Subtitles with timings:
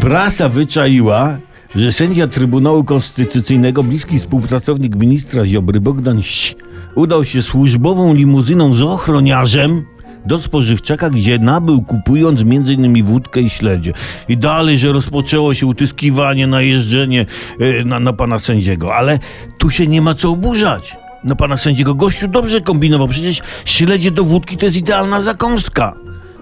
[0.00, 1.38] Prasa wyczaiła,
[1.74, 6.54] że sędzia Trybunału Konstytucyjnego, bliski współpracownik ministra Ziobry, Bogdan Ś,
[6.94, 9.84] udał się służbową limuzyną z ochroniarzem
[10.26, 13.04] do spożywczaka, gdzie nabył kupując m.in.
[13.04, 13.92] wódkę i śledzie.
[14.28, 17.26] I dalej, że rozpoczęło się utyskiwanie, najeżdżenie
[17.60, 18.94] e, na, na pana sędziego.
[18.94, 19.18] Ale
[19.58, 20.96] tu się nie ma co oburzać.
[21.24, 23.08] Na pana sędziego gościu dobrze kombinował.
[23.08, 25.94] Przecież śledzie do wódki to jest idealna zakąska.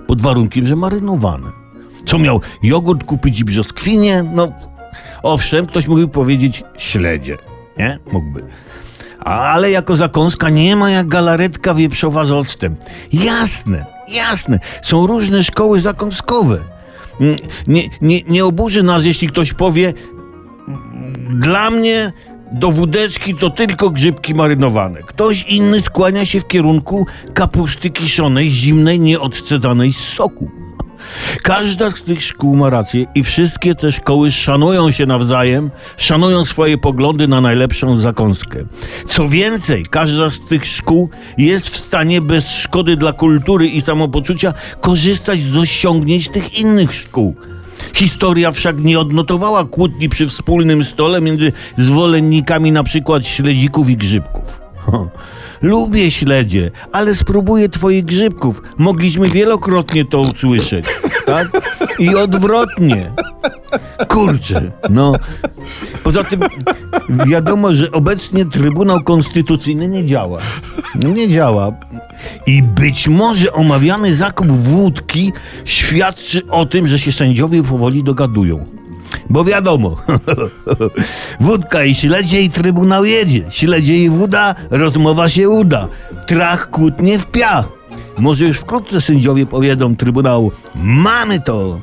[0.06, 1.67] Pod warunkiem, że marynowane.
[2.08, 4.24] Co miał jogurt kupić i brzoskwinie?
[4.32, 4.52] No,
[5.22, 7.36] owszem, ktoś mógłby powiedzieć śledzie,
[7.78, 7.98] nie?
[8.12, 8.42] Mógłby.
[9.20, 12.76] Ale jako zakąska nie ma jak galaretka wieprzowa z octem.
[13.12, 14.58] Jasne, jasne.
[14.82, 16.58] Są różne szkoły zakąskowe.
[17.20, 17.36] Mm,
[17.66, 19.92] Nie, nie, nie oburzy nas, jeśli ktoś powie
[21.30, 22.12] dla mnie
[22.52, 25.02] do wódeczki to tylko grzybki marynowane.
[25.02, 30.50] Ktoś inny skłania się w kierunku kapusty kiszonej, zimnej, nieodcedanej z soku.
[31.42, 36.78] Każda z tych szkół ma rację i wszystkie te szkoły szanują się nawzajem, szanują swoje
[36.78, 38.64] poglądy na najlepszą zakąskę.
[39.08, 44.52] Co więcej, każda z tych szkół jest w stanie bez szkody dla kultury i samopoczucia
[44.80, 47.34] korzystać z osiągnięć tych innych szkół.
[47.94, 54.60] Historia wszak nie odnotowała kłótni przy wspólnym stole między zwolennikami na przykład śledzików i grzybków.
[55.62, 58.62] Lubię śledzie, ale spróbuję twoich grzybków.
[58.78, 60.84] Mogliśmy wielokrotnie to usłyszeć,
[61.28, 61.48] tak?
[61.98, 63.12] I odwrotnie.
[64.08, 65.12] Kurczę, no.
[66.04, 66.40] Poza tym
[67.26, 70.40] wiadomo, że obecnie Trybunał Konstytucyjny nie działa.
[70.94, 71.72] No nie działa.
[72.46, 75.32] I być może omawiany zakup wódki
[75.64, 78.66] świadczy o tym, że się sędziowie powoli dogadują.
[79.30, 79.96] Bo wiadomo,
[81.40, 83.44] wódka i śledzie i trybunał jedzie.
[83.50, 85.88] Śledzie i woda, rozmowa się uda.
[86.26, 87.77] Trach kłótnie w piach.
[88.18, 91.80] Może już wkrótce sędziowie powiedzą trybunału, mamy to.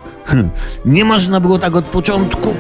[0.86, 2.55] Nie można było tak od początku.